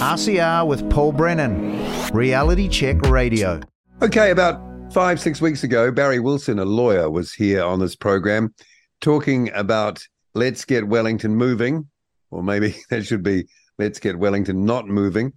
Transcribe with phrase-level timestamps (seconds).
[0.00, 1.78] RCR with Paul Brennan,
[2.14, 3.60] Reality Check Radio.
[4.00, 4.58] Okay, about
[4.94, 8.54] five, six weeks ago, Barry Wilson, a lawyer, was here on this program
[9.02, 10.02] talking about
[10.32, 11.86] let's get Wellington moving,
[12.30, 13.46] or maybe that should be
[13.78, 15.34] let's get Wellington not moving.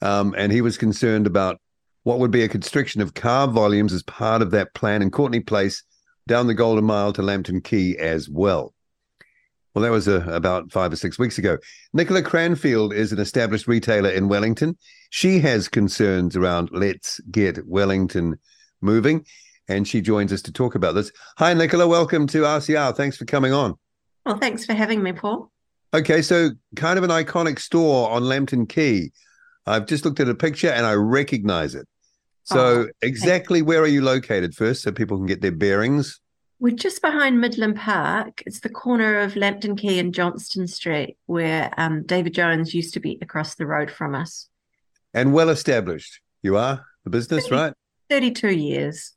[0.00, 1.60] Um, and he was concerned about
[2.04, 5.40] what would be a constriction of car volumes as part of that plan in Courtenay
[5.40, 5.82] Place
[6.28, 8.74] down the Golden Mile to Lambton Quay as well.
[9.74, 11.58] Well, that was uh, about five or six weeks ago.
[11.92, 14.78] Nicola Cranfield is an established retailer in Wellington.
[15.10, 18.36] She has concerns around let's get Wellington
[18.80, 19.26] moving,
[19.66, 21.10] and she joins us to talk about this.
[21.38, 21.88] Hi, Nicola.
[21.88, 22.96] Welcome to RCR.
[22.96, 23.74] Thanks for coming on.
[24.24, 25.50] Well, thanks for having me, Paul.
[25.92, 29.10] Okay, so kind of an iconic store on Lambton Quay.
[29.66, 31.88] I've just looked at a picture and I recognize it.
[32.44, 36.20] So, oh, exactly where are you located first so people can get their bearings?
[36.60, 38.42] We're just behind Midland Park.
[38.46, 43.00] It's the corner of Lambton Quay and Johnston Street, where um, David Jones used to
[43.00, 44.48] be across the road from us.
[45.12, 46.20] And well established.
[46.42, 47.72] You are the business, 30, right?
[48.08, 49.14] 32 years.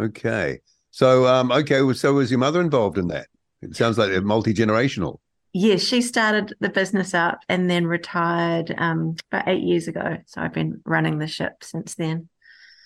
[0.00, 0.60] Okay.
[0.90, 1.80] So, um, okay.
[1.92, 3.28] So, was your mother involved in that?
[3.62, 5.18] It sounds like multi generational.
[5.52, 10.18] Yes, she started the business up and then retired um, about eight years ago.
[10.26, 12.28] So, I've been running the ship since then.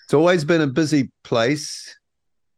[0.03, 1.97] It's always been a busy place.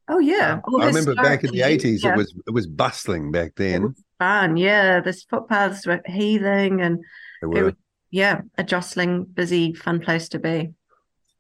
[0.10, 2.04] Oh yeah, I remember back in the eighties.
[2.04, 2.14] Yeah.
[2.14, 3.94] It was it was bustling back then.
[4.20, 5.02] fun, yeah.
[5.02, 7.00] The footpaths were heaving, and
[7.42, 7.66] were.
[7.66, 7.74] Was,
[8.10, 10.74] yeah, a jostling, busy, fun place to be.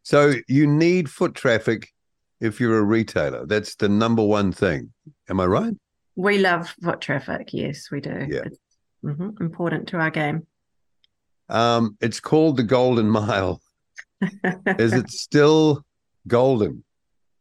[0.03, 1.89] So you need foot traffic
[2.41, 3.45] if you're a retailer.
[3.45, 4.91] That's the number one thing.
[5.29, 5.73] Am I right?
[6.15, 7.49] We love foot traffic.
[7.53, 8.25] Yes, we do.
[8.29, 8.59] Yeah, it's
[9.03, 10.45] mm-hmm, important to our game.
[11.49, 13.61] Um, it's called the Golden Mile.
[14.77, 15.85] Is it still
[16.27, 16.83] golden?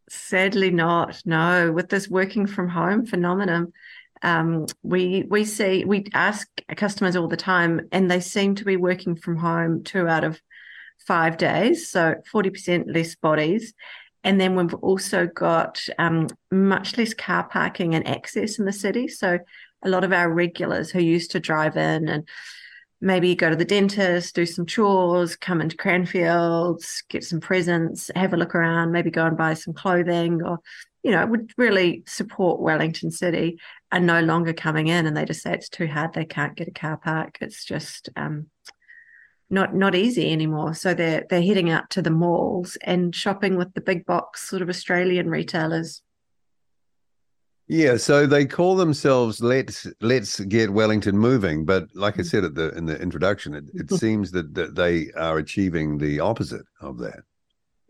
[0.09, 1.21] Sadly, not.
[1.25, 3.73] No, with this working from home phenomenon,
[4.23, 8.77] um, we we see we ask customers all the time, and they seem to be
[8.77, 10.41] working from home two out of
[11.07, 13.75] five days, so forty percent less bodies.
[14.23, 19.07] And then we've also got um, much less car parking and access in the city.
[19.07, 19.39] So
[19.85, 22.29] a lot of our regulars who used to drive in and
[23.01, 28.33] maybe go to the dentist, do some chores, come into Cranfields, get some presents, have
[28.33, 30.59] a look around, maybe go and buy some clothing or,
[31.03, 33.59] you know, would really support Wellington City
[33.93, 36.13] are no longer coming in and they just say it's too hard.
[36.13, 37.39] They can't get a car park.
[37.41, 38.47] It's just um,
[39.51, 40.75] not not easy anymore.
[40.75, 44.63] So they're they're heading out to the malls and shopping with the big box sort
[44.63, 46.03] of Australian retailers.
[47.69, 52.27] Yeah, so they call themselves "Let's Let's Get Wellington Moving," but like I mm-hmm.
[52.27, 56.21] said at the in the introduction, it, it seems that, that they are achieving the
[56.21, 57.21] opposite of that.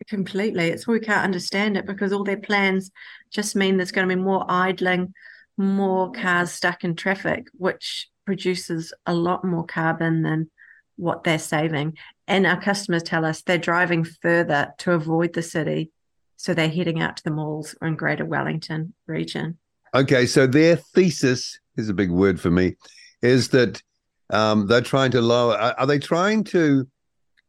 [0.08, 2.90] Completely, it's we can't understand it because all their plans
[3.30, 5.12] just mean there's going to be more idling,
[5.58, 10.50] more cars stuck in traffic, which produces a lot more carbon than
[10.96, 11.98] what they're saving.
[12.26, 15.92] And our customers tell us they're driving further to avoid the city,
[16.36, 19.58] so they're heading out to the malls in Greater Wellington region.
[19.96, 22.76] Okay, so their thesis is a big word for me,
[23.22, 23.82] is that
[24.28, 25.54] um, they're trying to lower.
[25.54, 26.86] Are they trying to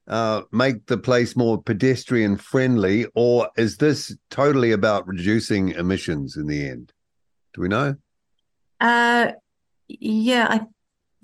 [0.08, 6.48] uh, make the place more pedestrian friendly, or is this totally about reducing emissions in
[6.48, 6.94] the end?
[7.54, 7.98] Do we know?
[8.80, 9.34] Uh,
[9.90, 10.62] yeah, I,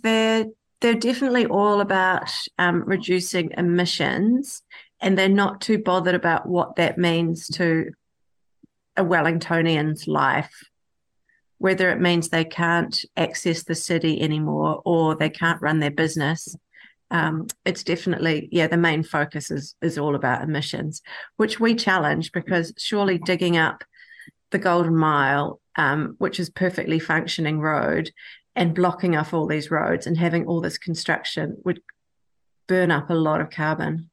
[0.01, 0.47] they're
[0.81, 4.61] they're definitely all about um, reducing emissions,
[4.99, 7.91] and they're not too bothered about what that means to
[8.97, 10.51] a Wellingtonian's life
[11.63, 16.57] whether it means they can't access the city anymore or they can't run their business.
[17.09, 21.01] Um, it's definitely yeah the main focus is is all about emissions
[21.37, 23.83] which we challenge because surely digging up
[24.51, 28.11] the golden mile um, which is perfectly functioning road
[28.55, 31.81] and blocking off all these roads and having all this construction would
[32.67, 34.09] burn up a lot of carbon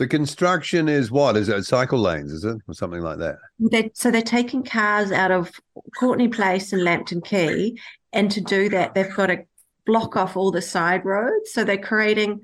[0.00, 1.36] the construction is what?
[1.36, 2.56] Is it cycle lanes, is it?
[2.66, 3.36] Or something like that?
[3.58, 5.52] They're, so they're taking cars out of
[5.98, 7.74] Courtenay Place and Lambton Quay.
[8.10, 9.44] And to do that, they've got to
[9.84, 11.52] block off all the side roads.
[11.52, 12.40] So they're creating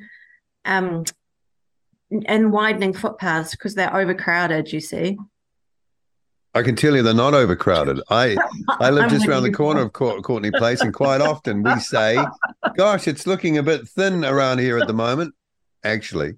[0.67, 1.05] um,
[2.27, 5.17] and widening footpaths because they're overcrowded, you see.
[6.53, 8.03] I can tell you they're not overcrowded.
[8.11, 8.37] I
[8.69, 12.19] I live just around the corner of Courtenay Place, and quite often we say,
[12.77, 15.35] "Gosh, it's looking a bit thin around here at the moment."
[15.85, 16.35] Actually,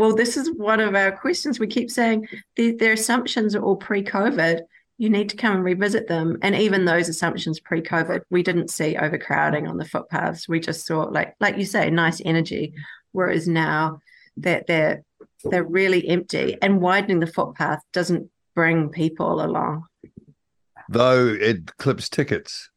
[0.00, 1.60] well, this is one of our questions.
[1.60, 2.26] We keep saying
[2.56, 4.62] their assumptions are all pre COVID.
[4.96, 6.38] You need to come and revisit them.
[6.40, 10.48] And even those assumptions pre COVID, we didn't see overcrowding on the footpaths.
[10.48, 12.72] We just saw, like, like you say, nice energy.
[13.12, 14.00] Whereas now
[14.38, 15.02] that they're
[15.44, 19.84] they're really empty and widening the footpath doesn't bring people along.
[20.88, 22.70] Though it clips tickets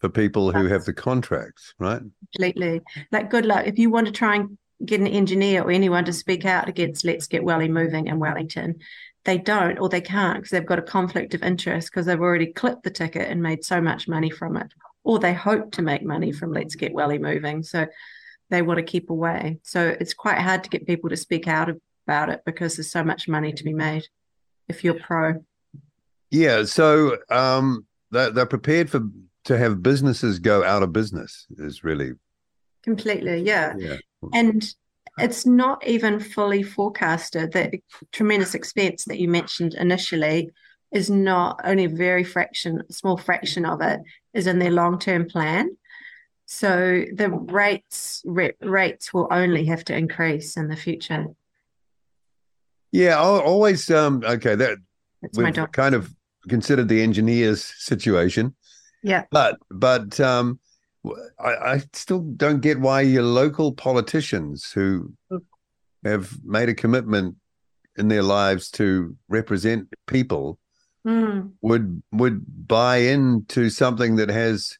[0.00, 2.02] for people who have the contracts, right?
[2.34, 2.82] Completely.
[3.10, 3.66] Like, good luck.
[3.66, 7.04] If you want to try and get an engineer or anyone to speak out against
[7.04, 8.80] Let's Get Welly moving in Wellington.
[9.24, 12.46] They don't or they can't because they've got a conflict of interest because they've already
[12.46, 14.72] clipped the ticket and made so much money from it,
[15.04, 17.62] or they hope to make money from Let's Get Welly moving.
[17.62, 17.86] So
[18.48, 19.58] they want to keep away.
[19.62, 21.70] So it's quite hard to get people to speak out
[22.06, 24.08] about it because there's so much money to be made
[24.68, 25.44] if you're pro.
[26.30, 26.64] Yeah.
[26.64, 29.02] So um, they're, they're prepared for
[29.44, 32.12] to have businesses go out of business is really
[32.82, 33.74] completely yeah.
[33.78, 33.96] yeah.
[34.32, 34.74] And
[35.18, 37.74] it's not even fully forecasted that
[38.12, 40.50] tremendous expense that you mentioned initially
[40.92, 44.00] is not only a very fraction small fraction of it
[44.34, 45.76] is in their long-term plan.
[46.46, 51.26] So the rates rates will only have to increase in the future.
[52.92, 54.78] Yeah i always um okay that
[55.22, 56.12] That's we've kind of
[56.48, 58.56] considered the engineers situation.
[59.02, 59.24] Yeah.
[59.30, 60.58] But but um
[61.38, 65.14] I, I still don't get why your local politicians who
[66.04, 67.36] have made a commitment
[67.96, 70.58] in their lives to represent people
[71.06, 71.52] Mm.
[71.62, 74.76] would would buy into something that has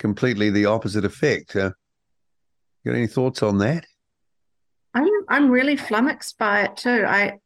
[0.00, 1.54] completely the opposite effect.
[1.54, 1.70] Uh,
[2.84, 3.86] got any thoughts on that?
[4.94, 7.04] I'm I'm really flummoxed by it too.
[7.06, 7.38] I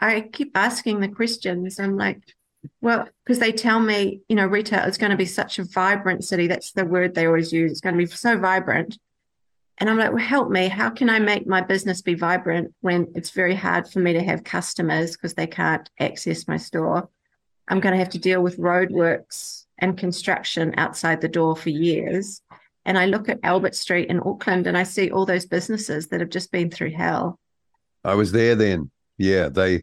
[0.00, 1.78] I keep asking the questions.
[1.78, 2.22] I'm like,
[2.80, 6.24] well, because they tell me, you know, retail is going to be such a vibrant
[6.24, 6.46] city.
[6.46, 7.72] That's the word they always use.
[7.72, 8.98] It's going to be so vibrant.
[9.78, 10.68] And I'm like, well, help me.
[10.68, 14.22] How can I make my business be vibrant when it's very hard for me to
[14.22, 17.08] have customers because they can't access my store?
[17.68, 22.42] I'm going to have to deal with roadworks and construction outside the door for years.
[22.84, 26.20] And I look at Albert Street in Auckland and I see all those businesses that
[26.20, 27.38] have just been through hell.
[28.04, 28.90] I was there then.
[29.18, 29.82] Yeah, they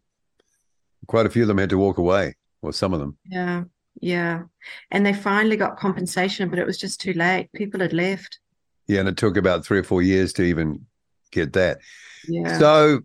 [1.08, 2.36] quite a few of them had to walk away,
[2.66, 3.18] or some of them.
[3.26, 3.64] Yeah,
[4.02, 4.44] yeah.
[4.92, 7.50] And they finally got compensation, but it was just too late.
[7.54, 8.40] People had left.
[8.88, 10.86] Yeah, and it took about three or four years to even
[11.32, 11.80] get that.
[12.28, 12.58] Yeah.
[12.60, 13.00] So,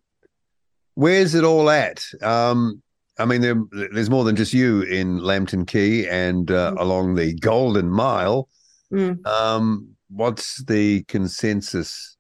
[0.95, 2.03] where's it all at?
[2.23, 2.83] Um,
[3.19, 3.57] I mean, there,
[3.93, 6.81] there's more than just you in Lambton Quay and uh, Mm.
[6.81, 8.49] along the Golden Mile.
[8.93, 9.25] Mm.
[9.27, 12.17] Um, what's the consensus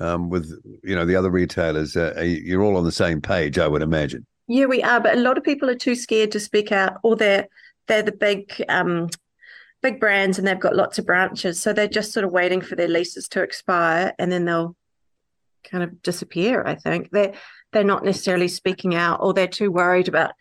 [0.00, 0.50] um, with
[0.82, 1.96] you know the other retailers?
[1.96, 4.26] Uh, you're all on the same page, I would imagine.
[4.46, 7.16] Yeah, we are, but a lot of people are too scared to speak out, or
[7.16, 7.46] they're
[7.86, 9.08] they're the big um
[9.82, 12.74] big brands and they've got lots of branches, so they're just sort of waiting for
[12.76, 14.74] their leases to expire and then they'll
[15.62, 16.62] kind of disappear.
[16.64, 17.34] I think they're
[17.72, 20.32] they're not necessarily speaking out, or they're too worried about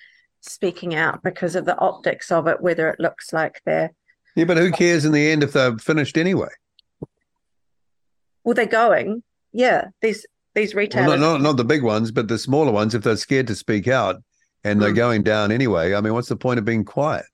[0.41, 3.91] speaking out because of the optics of it, whether it looks like they're
[4.35, 6.50] Yeah, but who cares in the end if they're finished anyway?
[8.44, 9.23] well, they're going.
[9.53, 9.85] Yeah,
[10.55, 11.19] these these Well, retailers.
[11.19, 12.94] not, not not the big ones, but the smaller ones.
[12.95, 14.21] If they're scared to speak out
[14.63, 14.95] and they're Mm.
[14.95, 17.25] going down anyway, I mean, what's the point of being quiet?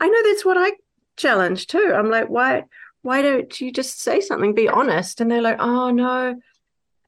[0.00, 0.72] I know that's what I
[1.16, 1.92] challenge too.
[1.94, 2.64] I'm like, why
[3.02, 5.20] why don't you just say something, be honest?
[5.20, 6.36] And they're like, oh no.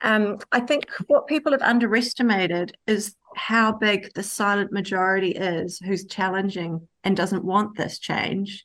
[0.03, 6.07] Um, I think what people have underestimated is how big the silent majority is who's
[6.07, 8.65] challenging and doesn't want this change.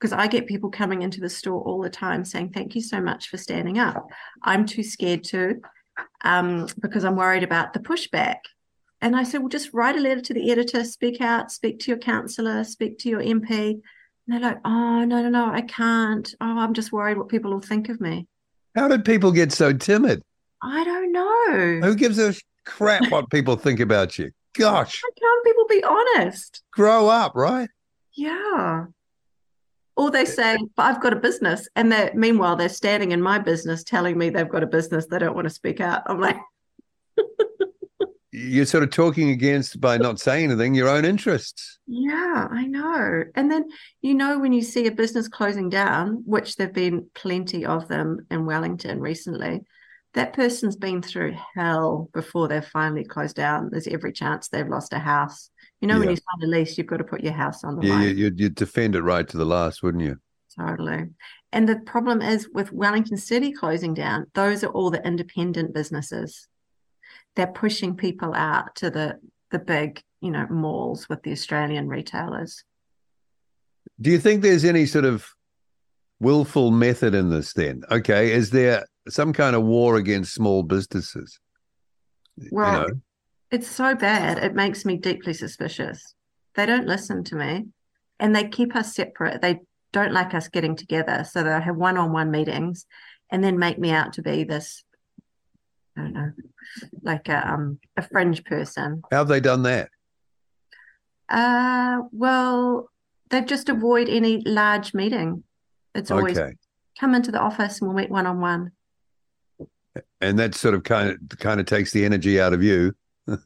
[0.00, 3.00] Because I get people coming into the store all the time saying, Thank you so
[3.00, 4.08] much for standing up.
[4.42, 5.60] I'm too scared to,
[6.24, 8.38] um, because I'm worried about the pushback.
[9.02, 11.90] And I said, Well, just write a letter to the editor, speak out, speak to
[11.90, 13.72] your councillor, speak to your MP.
[13.72, 13.82] And
[14.26, 16.34] they're like, Oh, no, no, no, I can't.
[16.40, 18.26] Oh, I'm just worried what people will think of me.
[18.74, 20.22] How did people get so timid?
[20.62, 21.88] I don't know.
[21.88, 24.30] Who gives a crap what people think about you?
[24.54, 26.62] Gosh, Why can't people be honest?
[26.72, 27.68] grow up, right?
[28.14, 28.86] Yeah.
[29.96, 31.68] Or they say, but I've got a business.
[31.76, 35.06] And they meanwhile, they're standing in my business telling me they've got a business.
[35.06, 36.02] They don't want to speak out.
[36.06, 36.38] I'm like,
[38.32, 41.78] You're sort of talking against by not saying anything your own interests.
[41.88, 43.24] yeah, I know.
[43.34, 43.64] And then,
[44.02, 48.26] you know, when you see a business closing down, which there've been plenty of them
[48.30, 49.62] in Wellington recently,
[50.14, 53.68] that person's been through hell before they've finally closed down.
[53.70, 55.50] There's every chance they've lost a house.
[55.80, 57.86] You know, when you sign a lease, you've got to put your house on the
[57.86, 58.02] Yeah, line.
[58.02, 60.18] you, you'd, you'd defend it right to the last, wouldn't you?
[60.58, 61.06] Totally.
[61.52, 66.48] And the problem is with Wellington City closing down, those are all the independent businesses.
[67.34, 69.18] They're pushing people out to the
[69.50, 72.62] the big, you know, malls with the Australian retailers.
[74.00, 75.26] Do you think there's any sort of
[76.20, 77.82] willful method in this then?
[77.90, 81.40] Okay, is there some kind of war against small businesses?
[82.52, 83.00] Well, you know,
[83.50, 86.14] it's so bad, it makes me deeply suspicious.
[86.54, 87.66] They don't listen to me
[88.18, 89.40] and they keep us separate.
[89.42, 89.60] They
[89.92, 91.24] don't like us getting together.
[91.28, 92.86] So they'll have one on one meetings
[93.30, 94.84] and then make me out to be this,
[95.96, 96.32] I don't know,
[97.02, 99.02] like a um a fringe person.
[99.10, 99.88] how have they done that?
[101.28, 102.90] Uh, well,
[103.30, 105.44] they just avoid any large meeting.
[105.94, 106.54] It's always Okay.
[106.98, 108.72] come into the office and we'll meet one on one.
[110.20, 112.94] and that sort of kind of kind of takes the energy out of you.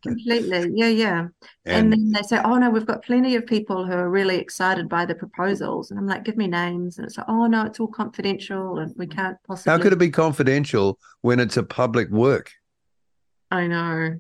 [0.02, 0.70] Completely.
[0.74, 1.18] Yeah, yeah.
[1.20, 1.32] And,
[1.66, 4.88] And, then they say, oh, no, we've got plenty of people who are really excited
[4.88, 5.90] by the proposals.
[5.90, 6.98] And I'm like, give me names.
[6.98, 9.70] And it's like, oh, no, it's all confidential and we can't possibly.
[9.70, 12.50] how could it be confidential when it's a public work?
[13.50, 14.16] I know.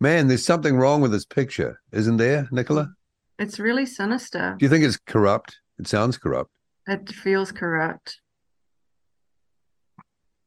[0.00, 2.92] Man, there's something wrong with this picture, isn't there, Nicola?
[3.38, 4.54] It's really sinister.
[4.58, 5.58] Do you think it's corrupt?
[5.78, 6.50] It sounds corrupt.
[6.86, 8.20] It feels corrupt.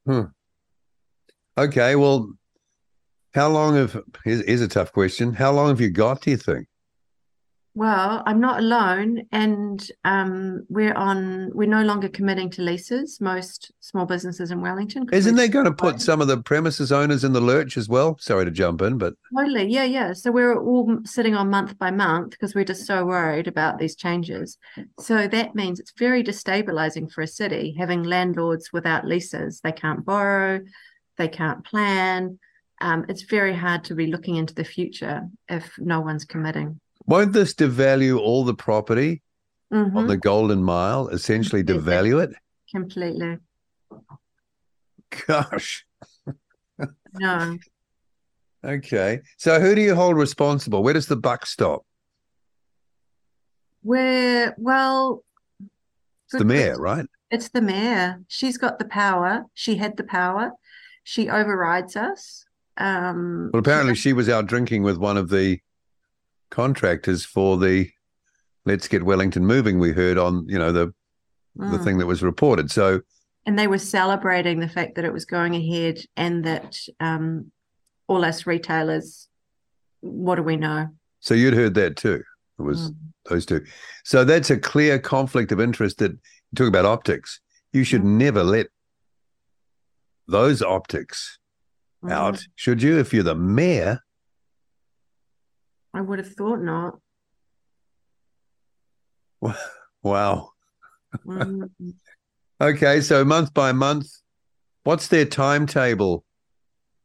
[0.06, 0.25] Hmm.
[1.58, 2.32] Okay, well,
[3.38, 5.32] how long have is, is a tough question.
[5.32, 6.22] How long have you got?
[6.22, 6.67] Do you think?
[7.75, 11.51] Well, I'm not alone, and um, we're on.
[11.53, 13.22] We're no longer committing to leases.
[13.22, 15.08] Most small businesses in Wellington.
[15.13, 18.17] Isn't they going to put some of the premises owners in the lurch as well?
[18.20, 19.67] Sorry to jump in, but Totally.
[19.72, 20.13] Yeah, yeah.
[20.13, 23.96] So we're all sitting on month by month because we're just so worried about these
[23.96, 24.58] changes.
[25.00, 29.62] So that means it's very destabilizing for a city having landlords without leases.
[29.62, 30.62] They can't borrow,
[31.17, 32.39] they can't plan.
[32.79, 36.79] Um, it's very hard to be looking into the future if no one's committing.
[37.07, 39.22] won't this devalue all the property
[39.72, 41.07] on Mhm, the Golden Mile?
[41.10, 41.91] Essentially, Completely.
[41.93, 42.36] devalue it.
[42.72, 43.38] Completely.
[45.27, 45.86] Gosh.
[47.19, 47.57] No.
[48.63, 49.22] Okay.
[49.38, 50.84] So who do you hold responsible?
[50.84, 51.84] Where does the buck stop?
[53.84, 55.24] We're, well,
[56.25, 57.05] It's the mayor, right?
[57.31, 58.22] It's the mayor.
[58.27, 59.46] She's got the power.
[59.53, 60.51] She had the power.
[61.03, 62.46] She overrides us.
[62.77, 65.60] Um, Well, apparently she was out drinking with one of the
[66.51, 67.89] contractors for the
[68.65, 69.79] Let's Get Wellington Moving.
[69.79, 70.93] We heard on, you know, the
[71.55, 71.84] the Mm.
[71.84, 72.69] thing that was reported.
[72.69, 73.01] So
[73.48, 77.51] and they were celebrating the fact that it was going ahead and that um,
[78.07, 79.27] all us retailers,
[80.01, 80.88] what do we know?
[81.19, 82.22] so you'd heard that too.
[82.60, 82.96] It was Mm.
[83.29, 83.65] those two.
[84.03, 87.39] So that's a clear conflict of interest that you talk about optics.
[87.74, 88.17] You should Mm.
[88.17, 88.67] never let
[90.27, 91.39] those optics
[92.04, 92.12] Mm.
[92.12, 93.00] out, should you?
[93.00, 94.00] If you're the mayor,
[95.94, 97.00] I would have thought not.
[100.04, 100.50] wow.
[101.25, 101.70] Mm.
[102.60, 104.08] Okay, so month by month,
[104.84, 106.24] what's their timetable?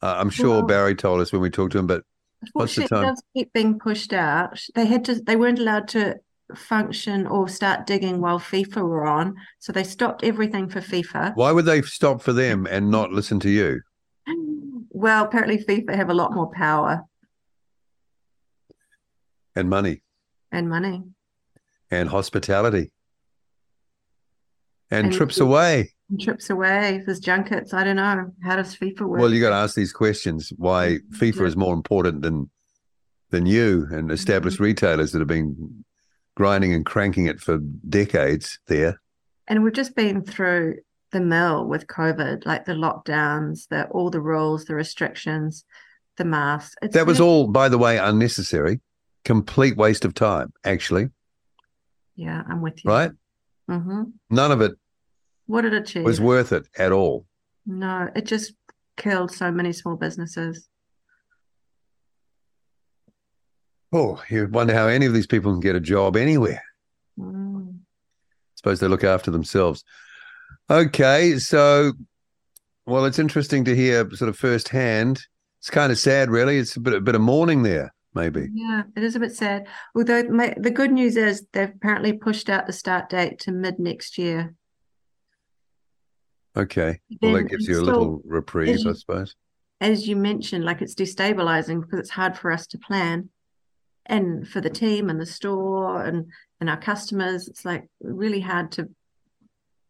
[0.00, 2.04] Uh, I'm sure Well- Barry told us when we talked to him, but
[2.54, 3.04] What's the time?
[3.04, 4.60] it does keep being pushed out.
[4.74, 5.14] They had to.
[5.14, 6.16] They weren't allowed to
[6.56, 11.36] function or start digging while FIFA were on, so they stopped everything for FIFA.
[11.36, 13.80] why would they stop for them and not listen to you?
[14.90, 17.02] Well, apparently FIFA have a lot more power
[19.54, 20.02] And money
[20.50, 21.02] and money.
[21.90, 22.90] and hospitality
[24.90, 25.94] and, And- trips away.
[26.10, 27.02] And trips away.
[27.06, 27.72] There's junkets.
[27.72, 28.32] I don't know.
[28.42, 29.20] How does FIFA work?
[29.20, 30.52] Well, you got to ask these questions.
[30.56, 31.46] Why FIFA Yeah.
[31.46, 32.50] is more important than
[33.30, 34.64] than you and established Mm-hmm.
[34.64, 35.84] retailers that have been
[36.36, 37.56] grinding and cranking it for
[37.88, 39.00] decades there.
[39.48, 40.76] And we've just been through
[41.12, 45.64] the mill with COVID, like the lockdowns, the all the rules, the restrictions,
[46.16, 46.74] the masks.
[46.82, 48.80] It's That was really- all, by the way, unnecessary,
[49.24, 51.08] complete waste of time, actually,
[52.16, 52.90] Yeah, I'm with you.
[52.90, 53.12] right?
[53.70, 54.02] Mm-hmm.
[54.30, 54.72] None of it
[55.46, 56.04] What did it achieve?
[56.04, 57.26] was worth it at all.
[57.66, 58.54] No, it just
[58.96, 60.68] killed so many small businesses.
[63.92, 66.62] Oh, you wonder how any of these people can get a job anywhere.
[67.18, 67.78] Mm.
[68.54, 69.84] suppose they look after themselves.
[70.70, 71.92] Okay, so
[72.86, 75.22] well, it's interesting to hear sort of firsthand.
[75.60, 76.58] It's kind of sad, really.
[76.58, 78.48] It's a bit, a bit of mourning there, maybe.
[78.52, 79.68] Yeah, it is a bit sad.
[79.94, 83.78] Although my, the good news is they've apparently pushed out the start date to mid
[83.78, 84.54] next year.
[86.56, 89.34] Okay, well, that gives you a still- little reprieve, as I suppose.
[89.80, 93.30] as you mentioned, like it's destabilizing because it's hard for us to plan.
[94.04, 96.26] And for the team and the store and,
[96.60, 98.88] and our customers, it's like really hard to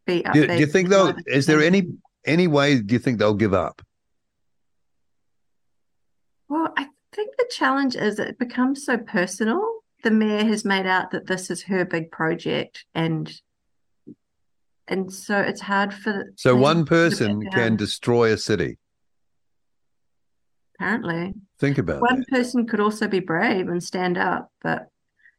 [0.05, 0.55] be up Do, there.
[0.57, 1.13] do you think though?
[1.27, 1.83] Is there any
[2.25, 2.79] any way?
[2.79, 3.81] Do you think they'll give up?
[6.49, 9.61] Well, I think the challenge is it becomes so personal.
[10.03, 13.31] The mayor has made out that this is her big project and
[14.87, 18.77] and so it's hard for So one person can destroy a city.
[20.75, 21.33] apparently.
[21.57, 22.01] Think about it.
[22.01, 22.27] One that.
[22.27, 24.89] person could also be brave and stand up, but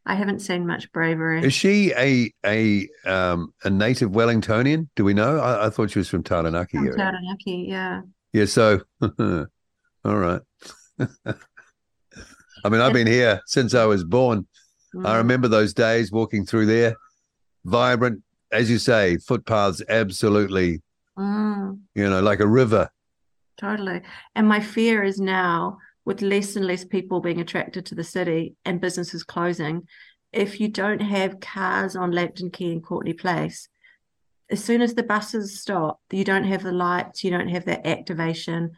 [0.06, 1.44] I haven't seen much bravery.
[1.44, 4.88] Is she a a um a native Wellingtonian?
[4.96, 5.38] Do we know?
[5.38, 6.92] I, I thought she was from Taranaki From.
[6.96, 8.02] Taranaki, yeah.
[8.32, 9.46] Yeah, so all
[10.04, 10.40] right.
[12.64, 14.46] I mean, I've been here since I was born.
[14.96, 15.16] I Mm.
[15.18, 16.96] remember those days walking through there,
[17.64, 20.82] vibrant, as you say, footpaths absolutely,
[21.18, 22.90] Mm, you know, like a river.
[23.56, 24.02] totally.
[24.36, 28.54] And my fear is now, with less and less people being attracted to the city
[28.64, 29.86] and businesses closing,
[30.32, 33.68] if you don't have cars on Lambton Quay and Courtenay Place,
[34.50, 37.86] as soon as the buses stop, you don't have the lights, you don't have that
[37.86, 38.72] activation.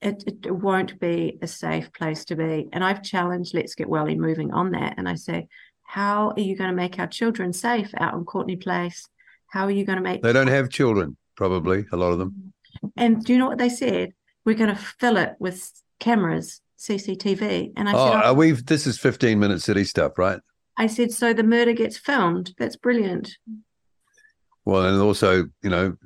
[0.00, 2.68] It, it, it won't be a safe place to be.
[2.72, 4.94] And I've challenged Let's Get Welly moving on that.
[4.96, 5.48] And I say,
[5.82, 9.08] how are you going to make our children safe out on Courtenay Place?
[9.48, 12.52] How are you going to make They don't have children, probably, a lot of them.
[12.96, 14.12] And do you know what they said?
[14.44, 17.72] We're going to fill it with cameras, CCTV.
[17.76, 20.40] And I Oh, said, are we this is 15 minute city stuff, right?
[20.76, 22.54] I said, so the murder gets filmed.
[22.58, 23.36] That's brilliant.
[24.64, 25.96] Well, and also, you know,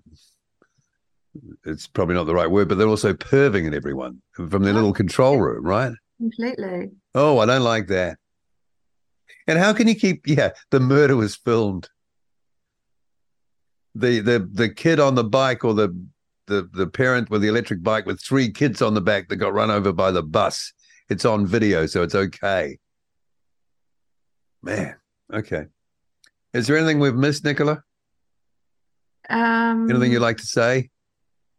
[1.64, 4.92] it's probably not the right word, but they're also perving at everyone from their little
[4.92, 5.92] control room, right?
[6.18, 6.90] Completely.
[7.14, 8.18] Oh, I don't like that.
[9.46, 10.26] And how can you keep?
[10.26, 11.88] Yeah, the murder was filmed.
[13.94, 15.88] The the the kid on the bike or the
[16.46, 19.54] the the parent with the electric bike with three kids on the back that got
[19.54, 20.72] run over by the bus.
[21.08, 22.78] It's on video, so it's okay.
[24.62, 24.96] Man,
[25.32, 25.66] okay.
[26.54, 27.82] Is there anything we've missed, Nicola?
[29.28, 30.90] Um, Anything you'd like to say?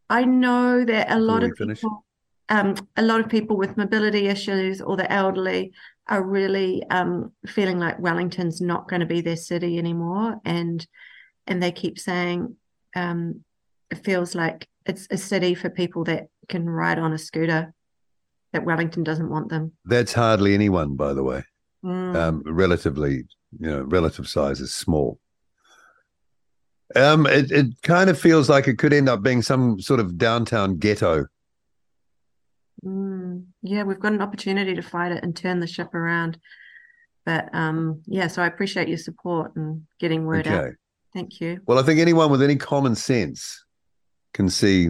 [0.10, 1.82] I know that a lot of finish?
[1.82, 2.06] people,
[2.50, 5.74] um, a lot of people with mobility issues or the elderly
[6.08, 10.86] are really um, feeling like Wellington's not going to be their city anymore, and
[11.48, 12.56] and they keep saying
[12.96, 13.44] um,
[13.94, 17.74] it feels like it's a city for people that can ride on a scooter.
[18.52, 19.72] That Wellington doesn't want them.
[19.86, 21.44] That's hardly anyone, by the way.
[21.84, 22.16] Mm.
[22.16, 23.26] um, relatively,
[23.60, 25.20] you know, relative size is small.
[26.96, 30.18] Um, it, it kind of feels like it could end up being some sort of
[30.18, 31.26] downtown ghetto.
[32.86, 36.38] Mm, yeah, we've got an opportunity to fight it and turn the ship around.
[37.26, 40.64] But um, yeah, so I appreciate your support and getting word out.
[40.66, 40.76] Okay.
[41.14, 41.60] Thank you.
[41.66, 43.64] Well, I think anyone with any common sense
[44.34, 44.90] can see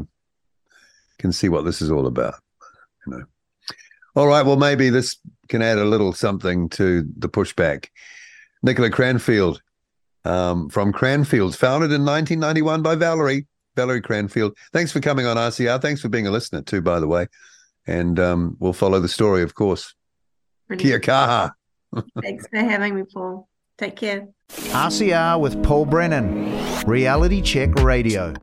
[1.20, 2.36] can see what this is all about.
[3.06, 3.24] You know.
[4.16, 4.46] All right.
[4.46, 7.88] Well, maybe this can add a little something to the pushback.
[8.62, 9.62] Nicola Cranfield
[10.26, 13.46] um, from Cranfields, founded in 1991 by Valerie
[13.76, 14.56] Valerie Cranfield.
[14.72, 15.82] Thanks for coming on RCR.
[15.82, 17.28] Thanks for being a listener too, by the way.
[17.88, 19.94] And um, we'll follow the story, of course.
[20.78, 21.52] Kia kaha.
[22.22, 23.48] Thanks for having me, Paul.
[23.78, 24.28] Take care.
[24.50, 26.86] RCR with Paul Brennan.
[26.86, 28.34] Reality Check Radio.